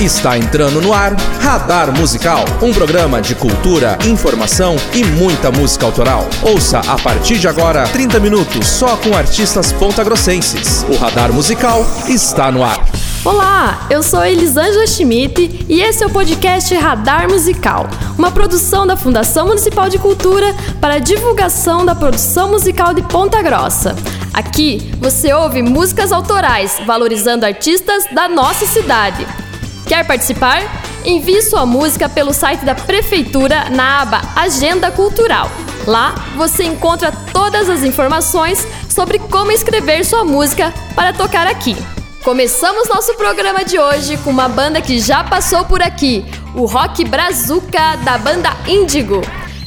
[0.00, 6.28] Está entrando no ar Radar Musical, um programa de cultura, informação e muita música autoral.
[6.42, 10.84] Ouça a partir de agora 30 minutos só com artistas pontagrossenses.
[10.88, 13.11] O Radar Musical está no ar.
[13.24, 17.86] Olá, eu sou Elisângela Schmidt e esse é o podcast Radar Musical,
[18.18, 23.40] uma produção da Fundação Municipal de Cultura para a divulgação da produção musical de Ponta
[23.40, 23.94] Grossa.
[24.34, 29.24] Aqui você ouve músicas autorais valorizando artistas da nossa cidade.
[29.86, 30.60] Quer participar?
[31.04, 35.48] Envie sua música pelo site da Prefeitura na aba Agenda Cultural.
[35.86, 41.76] Lá você encontra todas as informações sobre como escrever sua música para tocar aqui.
[42.24, 47.04] Começamos nosso programa de hoje com uma banda que já passou por aqui, o Rock
[47.04, 49.20] Brazuca da banda Índigo.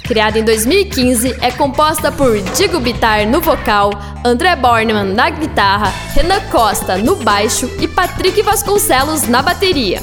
[0.04, 3.90] Criada em 2015, é composta por Digo Bitar no vocal,
[4.24, 10.02] André Bornemann na guitarra, Renan Costa no baixo e Patrick Vasconcelos na bateria.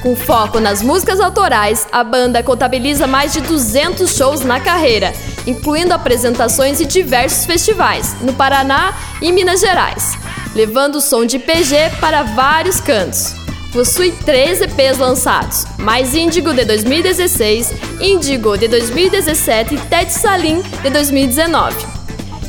[0.00, 5.12] Com foco nas músicas autorais, a banda contabiliza mais de 200 shows na carreira,
[5.46, 10.16] incluindo apresentações em diversos festivais, no Paraná e Minas Gerais,
[10.54, 16.64] levando o som de PG para vários cantos possui três EPs lançados, mais Índigo de
[16.64, 21.74] 2016, Índigo de 2017 e Ted Salim de 2019.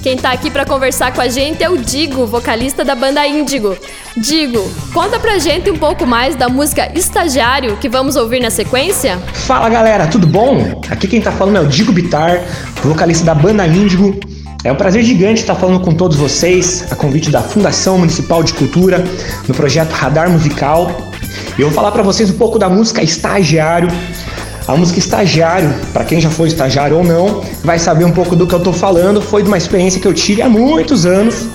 [0.03, 3.77] Quem tá aqui para conversar com a gente é o Digo, vocalista da banda Índigo.
[4.17, 9.17] Digo, conta pra gente um pouco mais da música Estagiário que vamos ouvir na sequência.
[9.33, 10.81] Fala galera, tudo bom?
[10.89, 12.43] Aqui quem tá falando é o Digo Bitar,
[12.83, 14.32] vocalista da banda Índigo.
[14.63, 18.53] É um prazer gigante estar falando com todos vocês, a convite da Fundação Municipal de
[18.53, 19.03] Cultura,
[19.45, 21.11] no projeto Radar Musical.
[21.57, 23.89] E eu vou falar para vocês um pouco da música Estagiário.
[24.65, 28.47] A música Estagiário, para quem já foi estagiário ou não, vai saber um pouco do
[28.47, 29.21] que eu tô falando.
[29.21, 31.45] Foi de uma experiência que eu tive há muitos anos,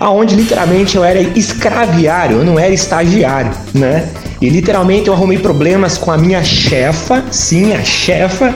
[0.00, 4.08] aonde literalmente eu era escraviário, eu não era estagiário, né?
[4.40, 8.52] E literalmente eu arrumei problemas com a minha chefa, sim, a chefa.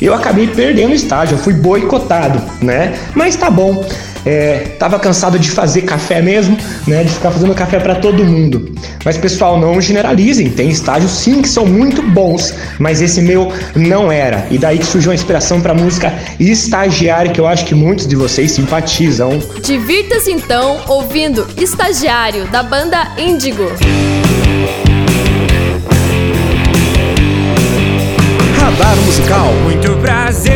[0.00, 2.94] Eu acabei perdendo o estágio, eu fui boicotado, né?
[3.14, 3.84] Mas tá bom.
[4.26, 7.04] É, tava cansado de fazer café mesmo, né?
[7.04, 8.74] De ficar fazendo café para todo mundo.
[9.04, 10.50] Mas pessoal, não generalizem.
[10.50, 14.44] Tem estágios sim que são muito bons, mas esse meu não era.
[14.50, 18.16] E daí que surgiu a inspiração para música Estagiário, que eu acho que muitos de
[18.16, 19.40] vocês simpatizam.
[19.62, 23.70] Divirta-se então ouvindo Estagiário da banda Índigo.
[28.66, 29.52] Radar Musical.
[29.62, 30.52] Muito prazer,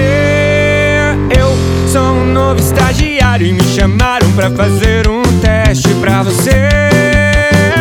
[1.38, 1.56] eu
[1.86, 6.50] sou um novo estagiário e me chamaram pra fazer um teste pra você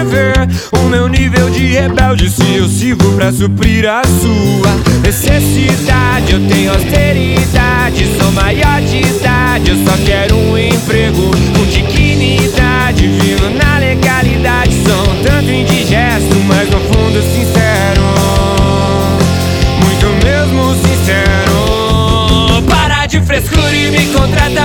[0.06, 0.48] ver
[0.80, 6.34] o meu nível de rebelde se eu sirvo pra suprir a sua necessidade.
[6.34, 13.50] Eu tenho austeridade, sou maior de idade, eu só quero um emprego com dignidade, vivo
[13.50, 14.76] na legalidade.
[14.86, 16.59] Sou um tanto indigesto, mas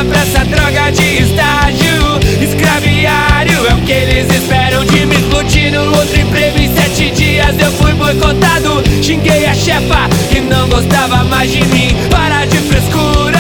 [0.09, 2.21] pra essa droga de estágio.
[2.41, 6.59] Escraviário é o que eles esperam de me explodir no outro emprego.
[6.59, 8.83] Em sete dias eu fui boicotado.
[9.03, 11.97] Xinguei a chefa que não gostava mais de mim.
[12.11, 13.39] Para de frescura.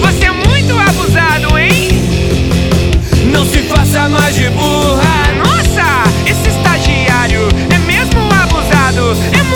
[0.00, 1.88] Você é muito abusado, hein?
[3.32, 5.32] Não se faça mais de burra.
[5.44, 9.16] Nossa, esse estagiário é mesmo abusado.
[9.32, 9.47] É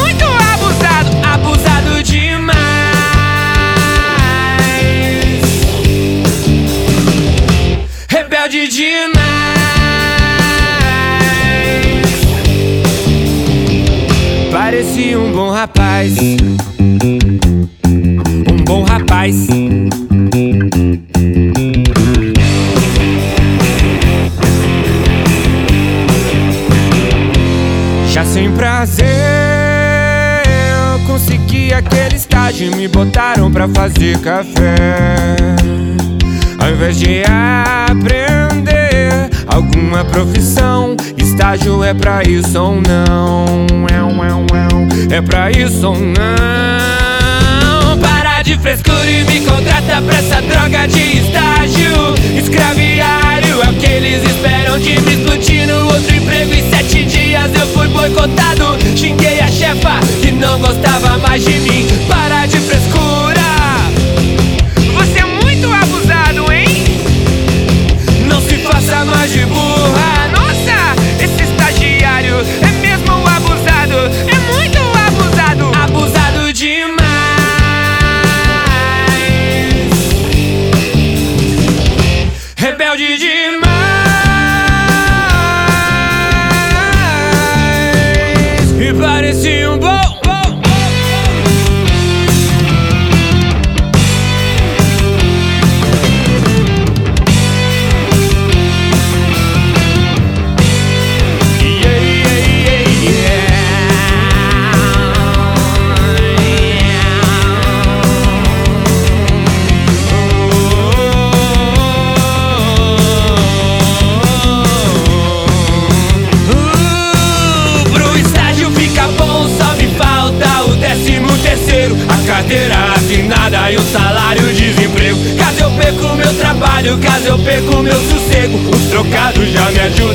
[16.02, 16.18] rapaz.
[18.50, 19.46] Um bom rapaz.
[28.10, 29.06] Já sem prazer,
[30.92, 35.24] eu consegui aquele estágio me botaram pra fazer café.
[36.58, 37.22] Ao invés de
[37.88, 40.81] aprender alguma profissão,
[41.32, 43.66] estágio é pra isso ou não?
[45.10, 47.98] É pra isso ou não?
[47.98, 52.14] Para de frescura e me contrata pra essa droga de estágio.
[52.36, 56.52] Escraviário é o que eles esperam de me explodir no outro emprego.
[56.52, 58.76] Em sete dias eu fui boicotado.
[58.94, 61.71] Xinguei a chefa que não gostava mais de mim.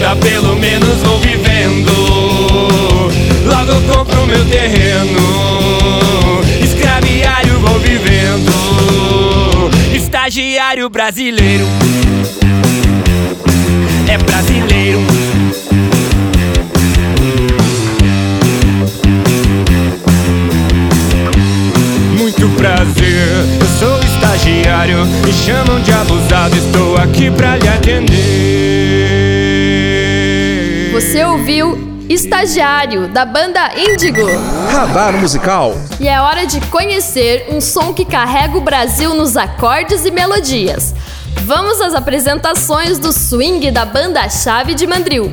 [0.07, 1.92] Ajuda, pelo menos vou vivendo.
[3.45, 8.51] Logo compro meu terreno, escraviário vou vivendo.
[9.94, 11.65] Estagiário brasileiro
[14.07, 15.00] é brasileiro.
[22.18, 25.06] Muito prazer, eu sou estagiário.
[25.25, 28.46] Me chamam de abusado, estou aqui pra lhe atender.
[31.38, 31.78] Ouviu
[32.10, 34.25] Estagiário, da banda Índigo.
[34.72, 35.75] Radar musical.
[36.00, 40.95] E é hora de conhecer um som que carrega o Brasil nos acordes e melodias.
[41.44, 45.31] Vamos às apresentações do swing da banda Chave de Mandril.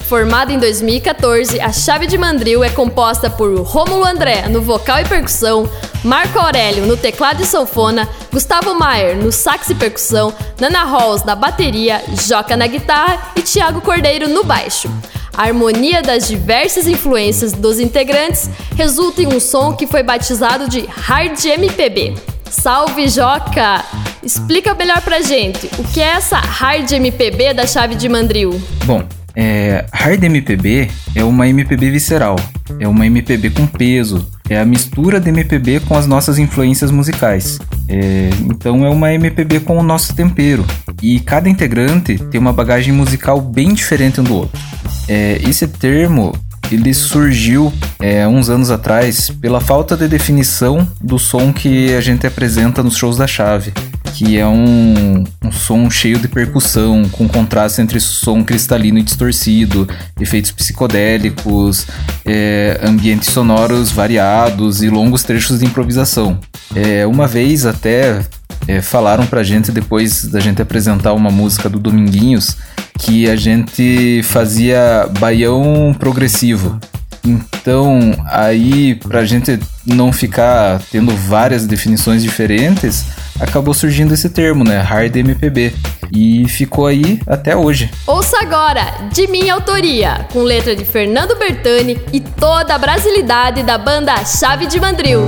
[0.00, 5.04] Formada em 2014, a Chave de Mandril é composta por Rômulo André no vocal e
[5.04, 5.70] percussão,
[6.02, 11.36] Marco Aurélio no teclado e sanfona, Gustavo Maier no sax e percussão, Nana Halls na
[11.36, 14.90] bateria, Joca na guitarra e Tiago Cordeiro no baixo.
[15.36, 20.86] A harmonia das diversas influências dos integrantes resulta em um som que foi batizado de
[20.88, 22.14] Hard MPB.
[22.48, 23.84] Salve Joca!
[24.22, 28.58] Explica melhor pra gente, o que é essa Hard MPB da Chave de Mandril?
[28.84, 29.02] Bom,
[29.36, 32.36] é, Hard MPB é uma MPB visceral,
[32.78, 37.58] é uma MPB com peso, é a mistura de MPB com as nossas influências musicais.
[37.88, 40.64] É, então é uma MPB com o nosso tempero.
[41.02, 44.60] E cada integrante tem uma bagagem musical bem diferente um do outro.
[45.08, 46.32] É, esse termo
[46.70, 52.26] ele surgiu é, uns anos atrás pela falta de definição do som que a gente
[52.26, 53.72] apresenta nos shows da chave
[54.14, 55.24] que é um,
[55.54, 59.88] som cheio de percussão, com contraste entre som cristalino e distorcido,
[60.20, 61.86] efeitos psicodélicos,
[62.24, 66.38] é, ambientes sonoros variados e longos trechos de improvisação.
[66.74, 68.20] É, uma vez até
[68.66, 72.56] é, falaram pra gente, depois da gente apresentar uma música do Dominguinhos,
[72.98, 76.78] que a gente fazia baião progressivo.
[77.24, 83.06] Então, aí, pra gente não ficar tendo várias definições diferentes,
[83.40, 84.78] acabou surgindo esse termo, né?
[84.80, 85.74] Hard MPB.
[86.12, 87.90] E ficou aí até hoje.
[88.06, 93.76] Ouça agora, de minha autoria, com letra de Fernando Bertani e toda a brasilidade da
[93.78, 95.22] banda Chave de Mandril.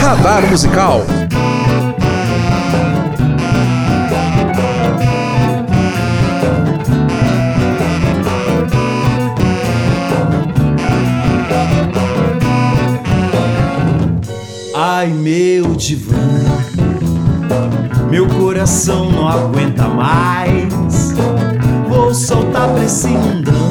[0.00, 1.04] Radar musical.
[15.06, 16.16] Ai, meu divã,
[18.10, 21.14] meu coração não aguenta mais.
[21.88, 23.70] Vou soltar pra esse mundão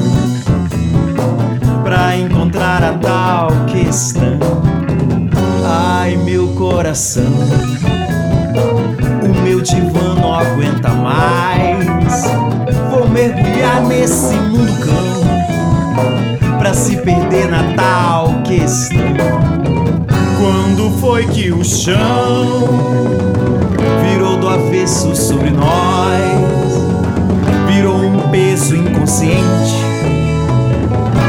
[1.84, 4.38] pra encontrar a tal questão.
[5.62, 7.34] Ai, meu coração,
[9.22, 12.24] o meu divã não aguenta mais.
[12.90, 19.35] Vou mergulhar nesse mundo cão pra se perder na tal questão.
[20.38, 22.68] Quando foi que o chão
[24.02, 26.20] virou do avesso sobre nós?
[27.66, 29.76] Virou um peso inconsciente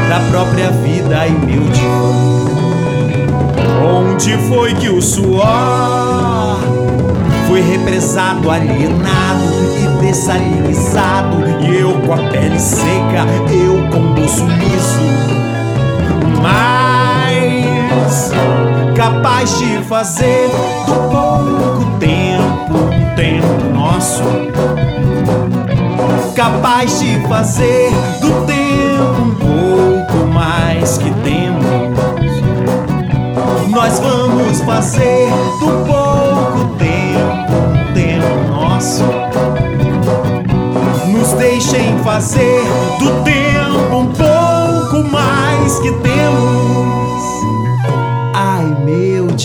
[0.08, 1.62] da própria vida e meu.
[3.82, 6.58] Onde foi que o suor
[7.48, 9.44] foi represado, alienado
[9.82, 11.38] e dessalinizado?
[11.62, 15.00] E eu com a pele seca, eu com o sumiço.
[16.42, 17.28] Mas
[18.98, 20.50] capaz de fazer
[20.84, 22.74] do pouco tempo,
[23.14, 24.24] tempo nosso.
[26.34, 31.64] Capaz de fazer do tempo um pouco mais que temos.
[33.70, 35.28] Nós vamos fazer
[35.60, 39.04] do pouco tempo, tempo nosso.
[41.06, 42.64] Nos deixem fazer
[42.98, 43.67] do tempo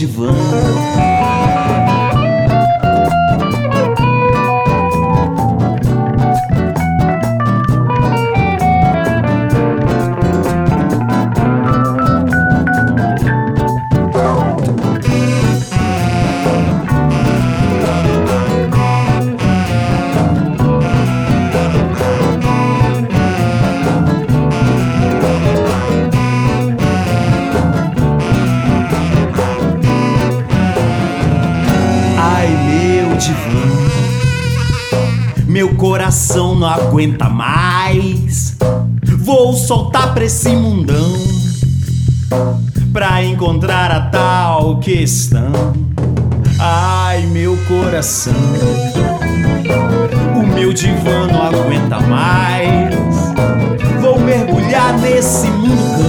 [0.05, 1.12] divã.
[36.93, 38.55] Aguenta mais.
[39.17, 41.11] Vou soltar pra esse mundão
[42.93, 45.73] pra encontrar a tal questão.
[46.59, 48.31] Ai, meu coração,
[50.35, 52.93] o meu divã não aguenta mais.
[53.99, 56.03] Vou mergulhar nesse mundo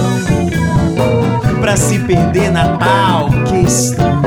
[1.61, 4.21] pra se perder na tal questão.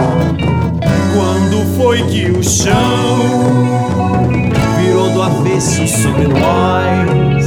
[1.15, 4.48] Quando foi que o chão
[4.88, 7.47] virou do avesso sobre nós?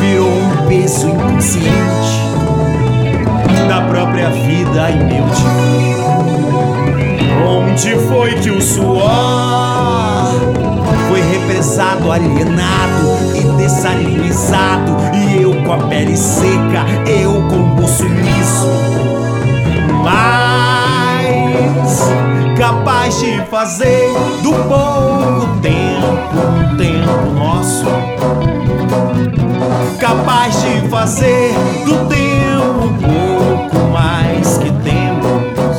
[0.00, 1.66] Virou um peso inconsciente
[3.68, 5.24] da própria vida em meu.
[7.48, 10.30] Onde foi que o suor
[11.08, 14.96] foi represado, alienado e dessalinizado?
[15.14, 18.70] E eu com a pele seca, eu com o bolso liso.
[20.04, 21.98] Mas
[22.56, 24.12] capaz de fazer
[24.42, 25.85] do pouco tempo
[27.06, 27.84] tempo nosso.
[29.98, 35.76] Capaz de fazer do tempo pouco mais que temos.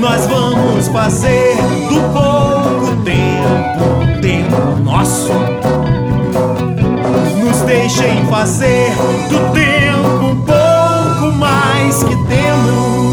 [0.00, 1.56] Nós vamos fazer
[1.88, 5.32] do pouco tempo tempo nosso.
[7.42, 8.92] Nos deixem fazer
[9.28, 13.11] do tempo pouco mais que temos.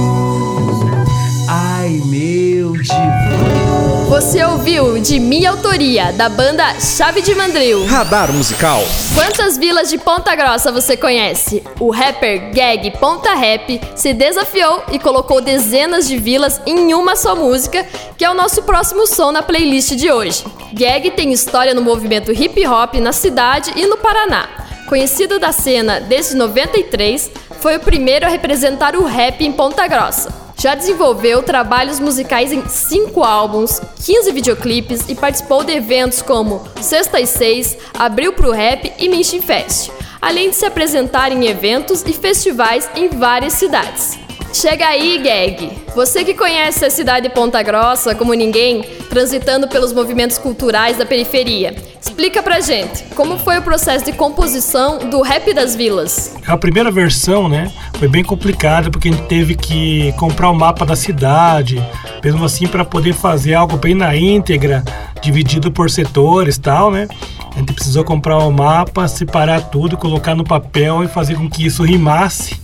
[4.09, 7.85] Você ouviu de minha autoria, da banda Chave de Mandril.
[7.85, 8.81] Radar Musical.
[9.13, 11.61] Quantas vilas de Ponta Grossa você conhece?
[11.79, 17.35] O rapper Gag Ponta Rap se desafiou e colocou dezenas de vilas em uma só
[17.35, 17.85] música,
[18.17, 20.43] que é o nosso próximo som na playlist de hoje.
[20.73, 24.49] Gag tem história no movimento hip hop na cidade e no Paraná.
[24.87, 30.48] Conhecido da cena desde 93, foi o primeiro a representar o rap em Ponta Grossa.
[30.59, 37.17] Já desenvolveu trabalhos musicais em cinco álbuns, 15 videoclipes e participou de eventos como Sexta
[37.17, 39.89] e Seis, Abril pro Rap e Minchin Fest,
[40.21, 44.19] além de se apresentar em eventos e festivais em várias cidades.
[44.53, 45.71] Chega aí, Gag!
[45.95, 51.05] Você que conhece a cidade de Ponta Grossa como ninguém, transitando pelos movimentos culturais da
[51.05, 56.35] periferia, explica pra gente como foi o processo de composição do Rap das Vilas.
[56.47, 60.85] A primeira versão, né, foi bem complicada porque a gente teve que comprar o mapa
[60.85, 61.81] da cidade,
[62.23, 64.83] mesmo assim para poder fazer algo bem na íntegra,
[65.21, 67.07] dividido por setores, tal, né?
[67.55, 71.65] A gente precisou comprar o mapa, separar tudo, colocar no papel e fazer com que
[71.65, 72.59] isso rimasse.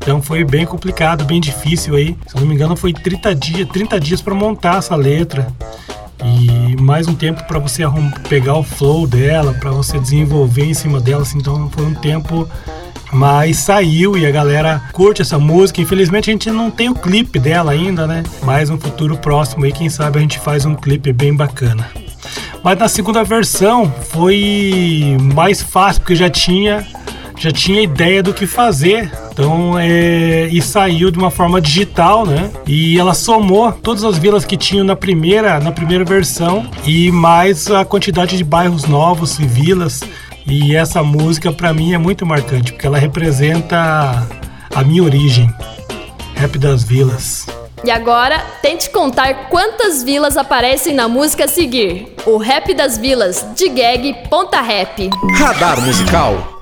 [0.00, 2.16] Então foi bem complicado, bem difícil aí.
[2.26, 5.46] Se não me engano, foi 30 dias, 30 dias para montar essa letra.
[6.24, 7.82] E mais um tempo para você
[8.28, 12.48] pegar o flow dela, para você desenvolver em cima dela, assim, então foi um tempo
[13.12, 15.80] mas saiu e a galera curte essa música.
[15.80, 18.22] Infelizmente a gente não tem o clipe dela ainda, né?
[18.42, 21.90] Mas no futuro próximo aí, quem sabe a gente faz um clipe bem bacana.
[22.62, 26.86] Mas na segunda versão foi mais fácil porque já tinha
[27.40, 29.10] já tinha ideia do que fazer.
[29.32, 32.50] Então, é, e saiu de uma forma digital, né?
[32.66, 37.70] E ela somou todas as vilas que tinham na primeira, na primeira versão e mais
[37.70, 40.02] a quantidade de bairros novos e vilas.
[40.46, 44.26] E essa música para mim é muito marcante, porque ela representa
[44.74, 45.52] a minha origem,
[46.34, 47.46] Rap das Vilas.
[47.82, 52.14] E agora, tente contar quantas vilas aparecem na música a seguir.
[52.26, 55.08] O Rap das Vilas, de Gag Ponta Rap.
[55.38, 56.60] Radar Musical.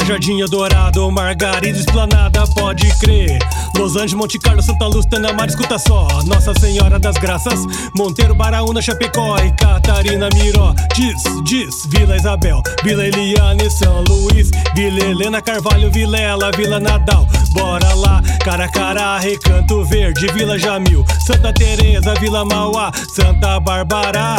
[0.00, 3.38] Jardim Dourado, Margarida Esplanada, pode crer.
[3.76, 6.06] Los Angeles, Monte Carlo, Santa Luz, Tanamar, escuta só.
[6.24, 7.60] Nossa Senhora das Graças,
[7.94, 10.74] Monteiro, Baraúna, Chapecó e Catarina Miró.
[10.94, 17.26] Diz, diz, Vila Isabel, Vila Eliane, São Luís, Vila Helena Carvalho, Vilela, Vila Nadal.
[17.52, 24.36] Bora lá, Caracará, Recanto Verde, Vila Jamil, Santa Teresa, Vila Mauá, Santa Bárbara.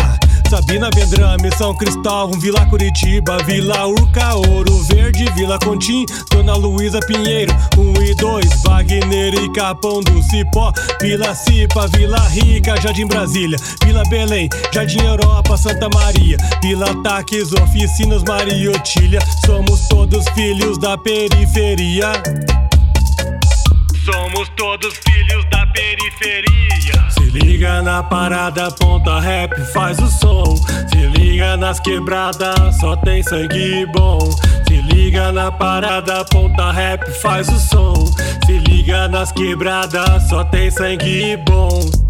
[0.53, 7.51] Sabina Vendrame, São Cristóvão, Vila Curitiba, Vila Urca, Ouro Verde, Vila Contim, Dona Luísa Pinheiro,
[7.75, 14.03] 1 e 2, Wagner e Capão do Cipó, Vila Cipa, Vila Rica, Jardim Brasília, Vila
[14.12, 22.12] Belém, Jardim Europa, Santa Maria, Vila Taques, Oficinas Maria Otília, somos todos filhos da periferia.
[24.05, 27.23] Somos todos filhos da periferia.
[27.33, 30.55] Liga na parada, ponta rap, faz o som.
[30.87, 34.19] Se liga nas quebradas, só tem sangue bom.
[34.67, 38.05] Se liga na parada, ponta rap, faz o som.
[38.45, 42.02] Se liga nas quebradas, só tem sangue bom.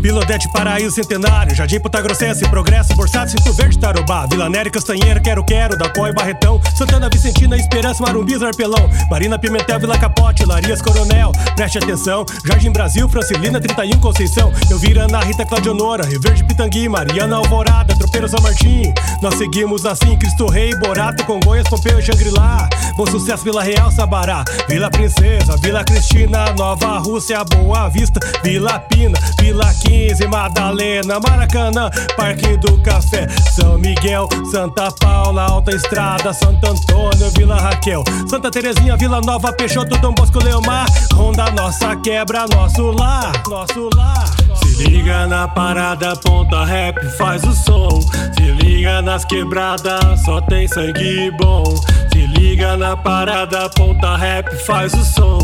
[0.00, 5.18] Vila Odete, Paraíso, Centenário, Jardim Puta Grossense, Progresso, Borsato, Cinto Verde, Tarobá, Vila Nery, Castanheira,
[5.20, 10.80] Quero Quero, da e Barretão, Santana Vicentina, Esperança, Marumbis, Arpelão, Marina Pimentel, Vila Capote, Larias,
[10.80, 17.36] Coronel, preste atenção, Jardim Brasil, Francilina, 31, Conceição, Elvira, Rita, Claudionora, Rio Verde, Pitangui, Mariana,
[17.36, 23.42] Alvorada, Tropeiro, São Martim, nós seguimos assim, Cristo Rei, Borato, Congonhas, Pompeu, Xangri-Lá, Bom Sucesso,
[23.42, 30.26] Vila Real, Sabará, Vila Princesa, Vila Cristina, Nova Rússia, Boa Vista, Vila Pina, Vila 15,
[30.28, 38.04] Madalena, Maracanã, Parque do Café, São Miguel, Santa Paula, Alta Estrada, Santo Antônio, Vila Raquel,
[38.28, 44.26] Santa Terezinha, Vila Nova, Peixoto, Dom Bosco, Leomar, Ronda Nossa Quebra, nosso lar, nosso lar.
[44.56, 48.00] Se liga na parada, ponta rap, faz o som.
[48.34, 51.64] Se liga nas quebradas, só tem sangue bom.
[52.12, 55.38] Se liga na parada, ponta rap, faz o som.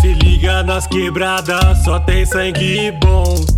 [0.00, 3.57] Se liga nas quebradas, só tem sangue bom.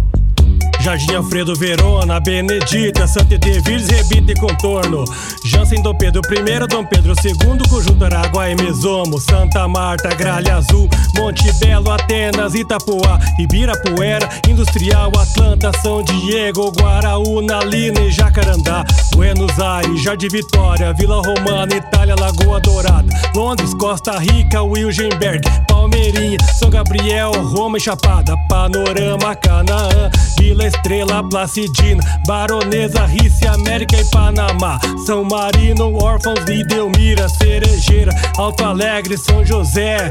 [0.80, 5.04] Jardim Alfredo Verona, Benedita, Santa Edevirs, Rebita e Contorno.
[5.44, 9.20] Jansen Dom Pedro I, Dom Pedro II, Conjunto Araguaia e Mesomo.
[9.20, 18.00] Santa Marta, Gralha Azul, Monte Belo, Atenas, Itapuá, Ibirapuera, Industrial, Atlanta, São Diego, Guaraúna, Lina
[18.00, 18.84] e Jacarandá.
[19.14, 23.08] Buenos Aires, Jardim Vitória, Vila Romana, Itália, Lagoa Dourada.
[23.34, 28.34] Londres, Costa Rica, Wilgenberg, Palmeirinha, São Gabriel, Roma e Chapada.
[28.48, 34.80] Panorama, Canaã, Vila Estrela, Placidina, Baronesa, Rice, América e Panamá.
[35.04, 40.08] São Marino, Órfãos e Delmira, Cerejeira, Alto Alegre, São José,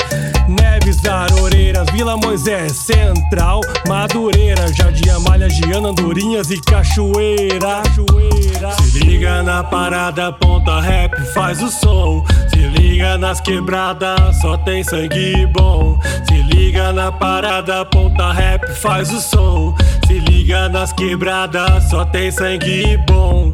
[0.47, 7.81] Neves, Aroreiras, Vila Moisés, Central, Madureira, Jardim Amália, Giana, Andorinhas e Cachoeira.
[7.83, 8.71] Cachoeira.
[8.73, 12.23] Se liga na parada, ponta rap, faz o som.
[12.49, 15.97] Se liga nas quebradas, só tem sangue bom.
[16.27, 19.73] Se liga na parada, ponta rap, faz o som.
[20.09, 23.53] Se liga nas quebradas, só tem sangue bom.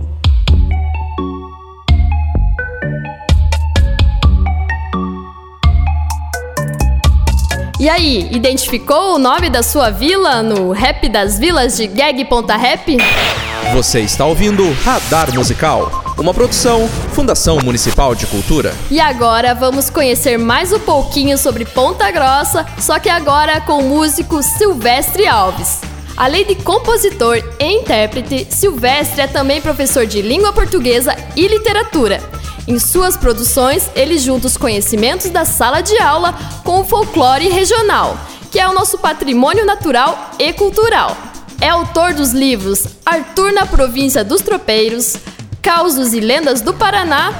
[7.77, 12.99] E aí, identificou o nome da sua vila no Rap das Vilas de Gag.rap?
[13.73, 18.73] Você está ouvindo Radar Musical, uma produção Fundação Municipal de Cultura.
[18.89, 23.89] E agora vamos conhecer mais um pouquinho sobre Ponta Grossa, só que agora com o
[23.89, 25.94] músico Silvestre Alves.
[26.17, 32.21] Além de compositor e intérprete, Silvestre é também professor de língua portuguesa e literatura.
[32.67, 38.17] Em suas produções, ele junta os conhecimentos da sala de aula com o folclore regional,
[38.49, 41.15] que é o nosso patrimônio natural e cultural.
[41.59, 45.17] É autor dos livros Arthur na Província dos Tropeiros,
[45.61, 47.33] Causos e Lendas do Paraná,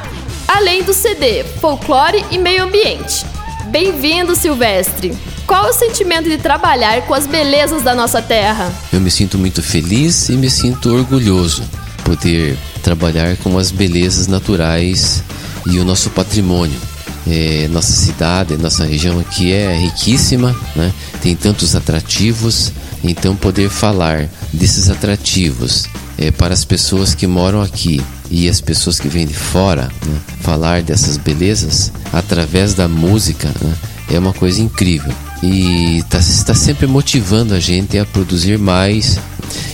[0.48, 3.26] além do CD Folclore e Meio Ambiente.
[3.72, 5.35] Bem-vindo, Silvestre!
[5.48, 8.74] Qual o sentimento de trabalhar com as belezas da nossa terra?
[8.92, 11.64] Eu me sinto muito feliz e me sinto orgulhoso
[12.04, 15.24] poder trabalhar com as belezas naturais
[15.68, 16.80] e o nosso patrimônio.
[17.28, 20.92] É, nossa cidade, nossa região aqui é riquíssima, né?
[21.22, 22.72] tem tantos atrativos,
[23.04, 25.86] então poder falar desses atrativos
[26.18, 30.20] é, para as pessoas que moram aqui e as pessoas que vêm de fora, né?
[30.42, 33.74] falar dessas belezas através da música né?
[34.12, 35.14] é uma coisa incrível
[35.46, 39.20] e está tá sempre motivando a gente a produzir mais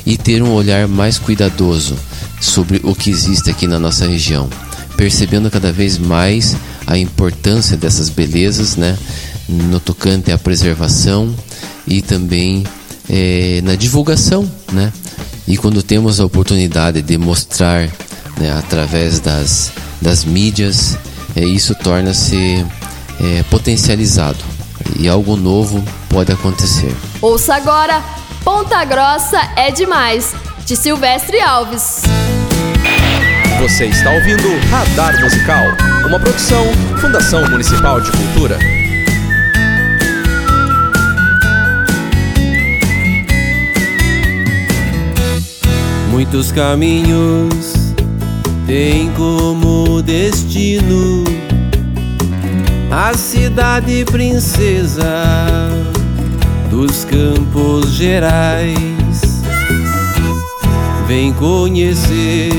[0.06, 1.96] e ter um olhar mais cuidadoso
[2.40, 4.50] sobre o que existe aqui na nossa região,
[4.98, 6.56] percebendo cada vez mais
[6.86, 8.98] a importância dessas belezas, né,
[9.48, 11.34] no tocante à preservação
[11.88, 12.66] e também
[13.10, 14.92] é, na divulgação, né,
[15.48, 17.90] e quando temos a oportunidade de mostrar
[18.38, 20.98] né, através das, das mídias,
[21.36, 22.66] é, isso torna-se
[23.20, 24.51] é, potencializado
[24.98, 26.96] e algo novo pode acontecer.
[27.22, 28.02] Ouça agora,
[28.44, 30.34] Ponta Grossa é demais,
[30.66, 32.02] de Silvestre Alves.
[33.62, 35.64] Você está ouvindo Radar Musical,
[36.08, 36.66] uma produção
[37.00, 38.58] Fundação Municipal de Cultura.
[46.10, 47.94] Muitos caminhos
[48.66, 51.24] têm como destino
[52.92, 55.70] a cidade princesa
[56.70, 59.42] dos Campos Gerais.
[61.08, 62.52] Vem conhecer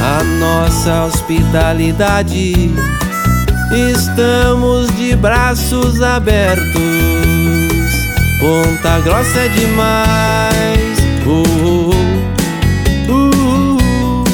[0.00, 2.72] a nossa hospitalidade.
[3.92, 6.70] Estamos de braços abertos.
[8.38, 10.98] Ponta Grossa é demais.
[11.26, 11.90] Uh, uh,
[13.10, 14.24] uh, uh.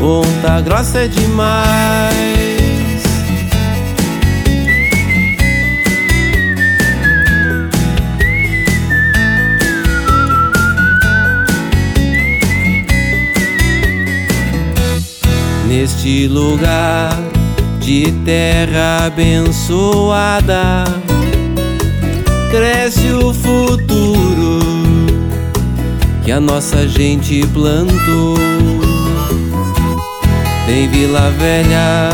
[0.00, 2.35] Ponta Grossa é demais.
[15.86, 17.16] Neste lugar
[17.78, 20.82] de terra abençoada.
[22.50, 24.58] Cresce o futuro
[26.24, 28.36] que a nossa gente plantou.
[30.66, 32.10] Tem Vila Velha,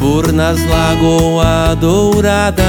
[0.00, 2.64] Furnas, Lagoa Dourada,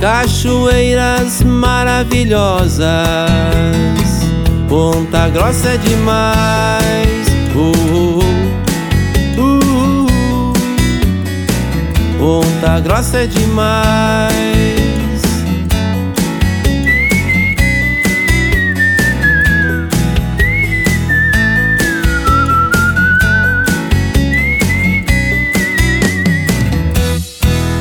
[0.00, 2.80] cachoeiras maravilhosas.
[4.68, 7.28] Ponta Grossa é demais.
[7.54, 8.39] Uh, uh,
[12.20, 14.30] Ponta Grossa é demais.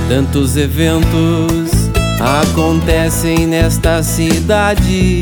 [0.07, 1.89] Tantos eventos
[2.21, 5.21] acontecem nesta cidade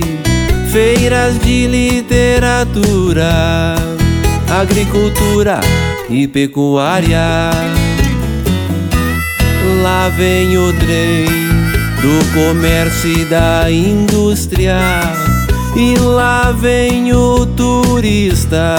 [0.71, 3.34] feiras de literatura,
[4.47, 5.60] agricultura
[6.08, 7.66] e pecuária.
[9.81, 11.25] Lá vem o trem
[12.01, 14.77] do comércio e da indústria,
[15.75, 18.75] e lá vem o turista.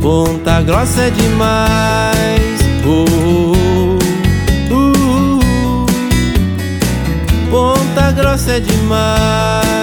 [0.00, 2.60] Ponta Grossa é demais.
[2.84, 3.96] Uh,
[4.72, 5.86] uh, uh,
[7.50, 9.77] Ponta Grossa é demais.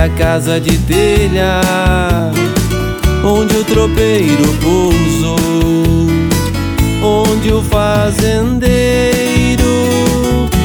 [0.00, 1.60] Velha casa de telha
[3.22, 5.36] onde o tropeiro pousou,
[7.02, 8.70] onde o fazendeiro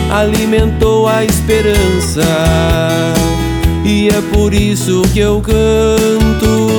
[0.10, 2.24] alimentou a esperança.
[3.84, 6.69] E é por isso que eu canto.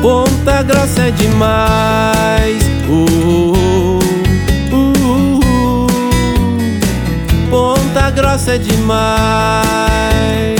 [0.00, 2.62] Ponta Grossa é demais.
[2.88, 3.98] Uh,
[4.72, 5.08] uh,
[5.82, 5.88] uh,
[7.50, 10.55] Ponta Grossa é demais.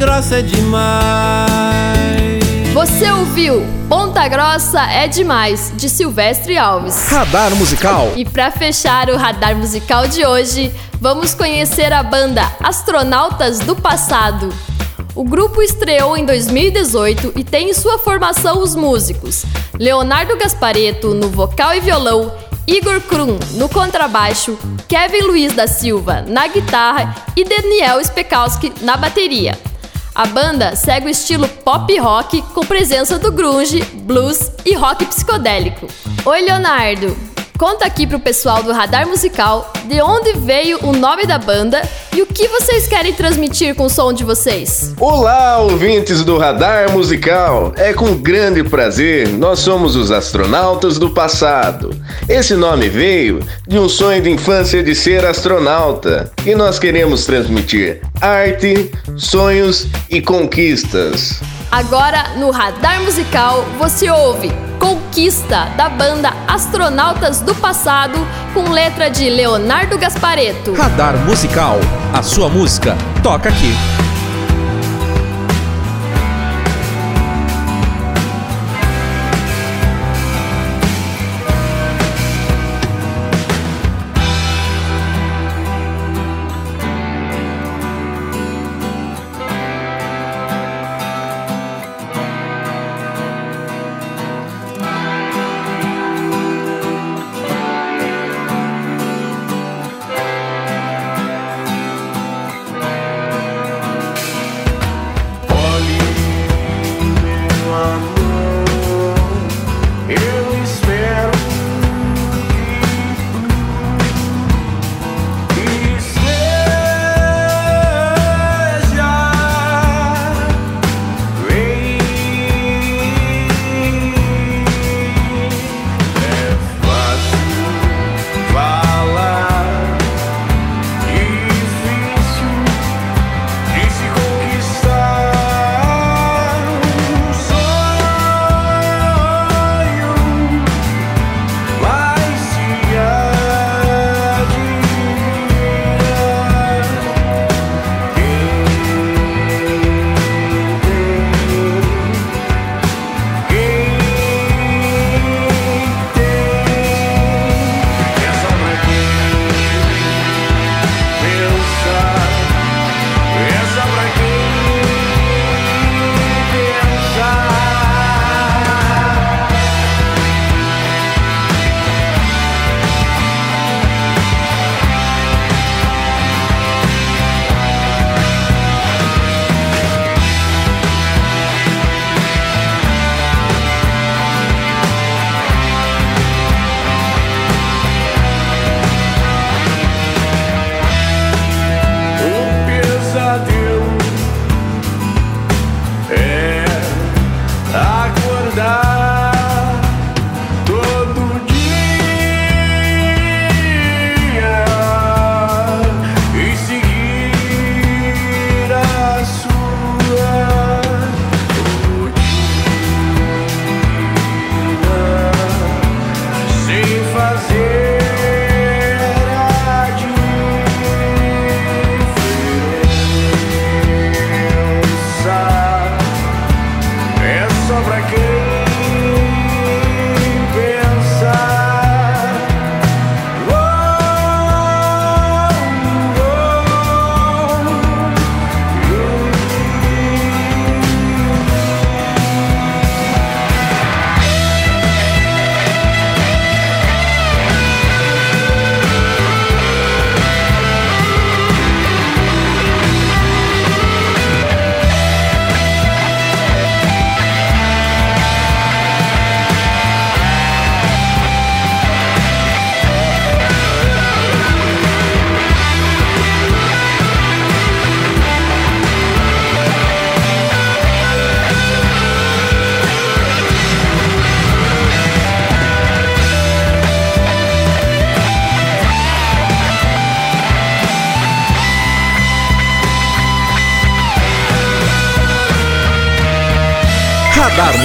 [0.00, 0.80] Grossa é demais.
[2.72, 7.08] Você ouviu Ponta Grossa é Demais, de Silvestre Alves.
[7.10, 8.10] Radar Musical.
[8.16, 14.48] E para fechar o radar musical de hoje, vamos conhecer a banda Astronautas do Passado.
[15.14, 19.44] O grupo estreou em 2018 e tem em sua formação os músicos
[19.78, 22.32] Leonardo Gaspareto no vocal e violão,
[22.66, 24.58] Igor Krum no contrabaixo,
[24.88, 29.58] Kevin Luiz da Silva na guitarra e Daniel Spekowski na bateria.
[30.20, 35.86] A banda segue o estilo pop rock com presença do grunge, blues e rock psicodélico.
[36.26, 37.29] Oi, Leonardo!
[37.60, 42.22] Conta aqui pro pessoal do Radar Musical de onde veio o nome da banda e
[42.22, 44.94] o que vocês querem transmitir com o som de vocês.
[44.98, 47.74] Olá, ouvintes do Radar Musical!
[47.76, 51.90] É com grande prazer, nós somos os astronautas do passado.
[52.26, 58.00] Esse nome veio de um sonho de infância de ser astronauta e nós queremos transmitir
[58.22, 61.38] arte, sonhos e conquistas.
[61.70, 68.18] Agora no Radar Musical você ouve Conquista da banda Astronautas do Passado
[68.52, 70.72] com letra de Leonardo Gaspareto.
[70.74, 71.78] Radar Musical.
[72.12, 73.72] A sua música toca aqui.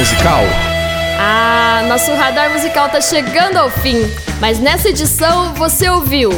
[0.06, 0.44] Musical.
[1.20, 4.08] Ah, nosso radar musical tá chegando ao fim,
[4.40, 6.30] mas nessa edição você ouviu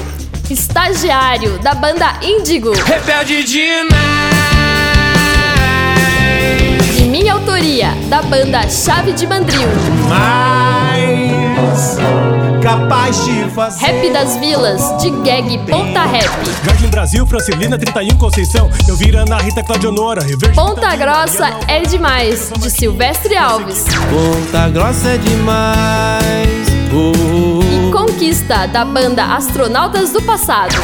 [0.50, 2.72] Estagiário da banda Índigo.
[2.72, 3.92] Rebelde demais.
[6.96, 9.68] De minha autoria, da banda Chave de Mandril.
[10.08, 11.98] Mas
[12.68, 13.86] capaz de fazer.
[13.86, 16.26] Rap das Vilas, de Gag Ponta Rap.
[16.66, 18.70] Jardim Brasil, Francilina, 31 Conceição.
[18.86, 20.22] Eu vira na Rita Claudionora.
[20.54, 23.86] Ponta Grossa é demais, de Silvestre Alves.
[24.10, 26.68] Ponta Grossa é demais.
[26.94, 27.88] Oh, oh, oh.
[27.88, 30.76] E Conquista, da banda Astronautas do Passado.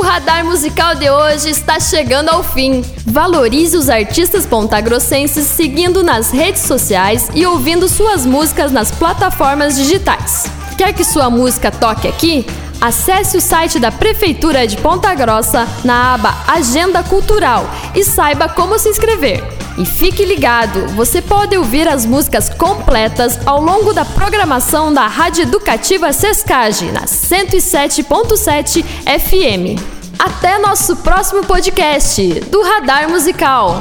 [0.00, 2.82] O radar musical de hoje está chegando ao fim.
[3.04, 10.46] Valorize os artistas pontagrossenses seguindo nas redes sociais e ouvindo suas músicas nas plataformas digitais.
[10.78, 12.46] Quer que sua música toque aqui?
[12.80, 18.78] Acesse o site da Prefeitura de Ponta Grossa na aba Agenda Cultural e saiba como
[18.78, 19.59] se inscrever.
[19.80, 25.44] E fique ligado, você pode ouvir as músicas completas ao longo da programação da Rádio
[25.44, 29.80] Educativa Sescage na 107.7 FM.
[30.18, 33.80] Até nosso próximo podcast do Radar Musical.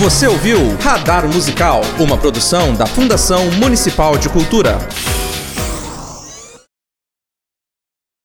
[0.00, 4.80] Você ouviu Radar Musical, uma produção da Fundação Municipal de Cultura.